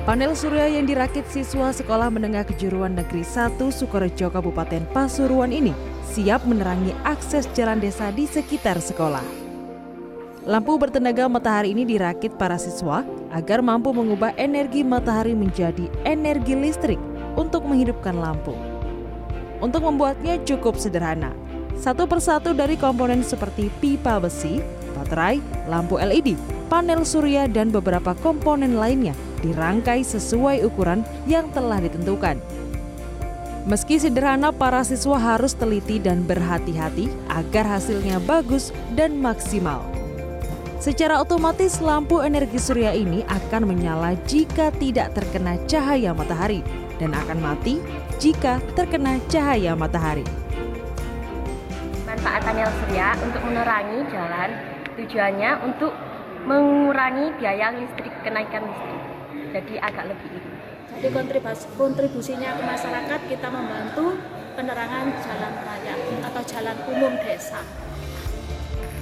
Panel 0.00 0.32
surya 0.32 0.64
yang 0.64 0.88
dirakit 0.88 1.28
siswa 1.28 1.76
Sekolah 1.76 2.08
Menengah 2.08 2.48
Kejuruan 2.48 2.96
Negeri 2.96 3.20
1 3.20 3.60
Sukorejo 3.60 4.32
Kabupaten 4.32 4.88
Pasuruan 4.96 5.52
ini 5.52 5.76
siap 6.08 6.40
menerangi 6.48 6.96
akses 7.04 7.44
jalan 7.52 7.84
desa 7.84 8.08
di 8.08 8.24
sekitar 8.24 8.80
sekolah. 8.80 9.20
Lampu 10.48 10.80
bertenaga 10.80 11.28
matahari 11.28 11.76
ini 11.76 11.84
dirakit 11.84 12.32
para 12.40 12.56
siswa 12.56 13.04
agar 13.28 13.60
mampu 13.60 13.92
mengubah 13.92 14.32
energi 14.40 14.80
matahari 14.80 15.36
menjadi 15.36 15.84
energi 16.08 16.56
listrik 16.56 16.98
untuk 17.36 17.68
menghidupkan 17.68 18.16
lampu. 18.16 18.56
Untuk 19.60 19.84
membuatnya 19.84 20.40
cukup 20.48 20.80
sederhana. 20.80 21.36
Satu 21.76 22.08
persatu 22.08 22.56
dari 22.56 22.80
komponen 22.80 23.20
seperti 23.20 23.68
pipa 23.84 24.16
besi, 24.16 24.64
baterai, 24.96 25.44
lampu 25.68 26.00
LED, 26.00 26.40
panel 26.72 27.04
surya, 27.04 27.44
dan 27.52 27.68
beberapa 27.68 28.16
komponen 28.24 28.80
lainnya 28.80 29.12
dirangkai 29.40 30.04
sesuai 30.04 30.64
ukuran 30.64 31.04
yang 31.24 31.48
telah 31.52 31.80
ditentukan. 31.80 32.40
Meski 33.68 34.00
sederhana, 34.00 34.56
para 34.56 34.80
siswa 34.80 35.20
harus 35.20 35.52
teliti 35.52 36.00
dan 36.00 36.24
berhati-hati 36.24 37.12
agar 37.28 37.76
hasilnya 37.76 38.16
bagus 38.24 38.72
dan 38.96 39.20
maksimal. 39.20 39.84
Secara 40.80 41.20
otomatis 41.20 41.76
lampu 41.84 42.24
energi 42.24 42.56
surya 42.56 42.96
ini 42.96 43.20
akan 43.28 43.68
menyala 43.68 44.16
jika 44.24 44.72
tidak 44.80 45.12
terkena 45.12 45.60
cahaya 45.68 46.16
matahari 46.16 46.64
dan 46.96 47.12
akan 47.12 47.36
mati 47.36 47.84
jika 48.16 48.64
terkena 48.72 49.20
cahaya 49.28 49.76
matahari. 49.76 50.24
Manfaat 52.08 52.40
panel 52.48 52.72
surya 52.80 53.12
untuk 53.20 53.44
menerangi 53.44 54.08
jalan 54.08 54.50
tujuannya 54.96 55.50
untuk 55.68 55.92
mengurangi 56.48 57.36
biaya 57.36 57.76
listrik 57.76 58.12
kenaikan 58.24 58.64
listrik. 58.64 59.19
Jadi 59.50 59.74
agak 59.78 60.04
lebih 60.10 60.28
ini. 60.34 60.52
Jadi 60.90 61.08
kontribusinya 61.78 62.50
ke 62.58 62.62
masyarakat 62.66 63.20
kita 63.30 63.48
membantu 63.48 64.18
penerangan 64.58 65.04
jalan 65.22 65.52
raya 65.64 65.94
atau 66.26 66.42
jalan 66.44 66.76
umum 66.90 67.14
desa. 67.24 67.62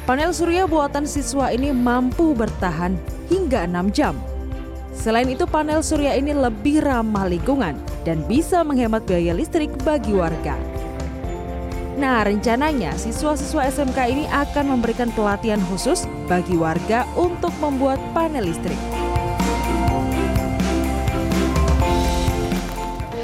Panel 0.08 0.32
surya 0.32 0.64
buatan 0.64 1.04
siswa 1.04 1.52
ini 1.52 1.68
mampu 1.68 2.32
bertahan 2.32 2.96
hingga 3.28 3.68
6 3.68 3.92
jam. 3.92 4.14
Selain 4.96 5.28
itu 5.28 5.44
panel 5.44 5.84
surya 5.84 6.16
ini 6.16 6.32
lebih 6.32 6.80
ramah 6.80 7.28
lingkungan 7.28 7.76
dan 8.08 8.24
bisa 8.24 8.64
menghemat 8.64 9.04
biaya 9.04 9.36
listrik 9.36 9.68
bagi 9.84 10.16
warga. 10.16 10.56
Nah, 11.98 12.22
rencananya 12.22 12.94
siswa-siswa 12.94 13.68
SMK 13.68 13.98
ini 14.06 14.24
akan 14.30 14.78
memberikan 14.78 15.10
pelatihan 15.12 15.58
khusus 15.66 16.06
bagi 16.30 16.54
warga 16.54 17.02
untuk 17.18 17.50
membuat 17.58 17.98
panel 18.14 18.46
listrik. 18.46 18.97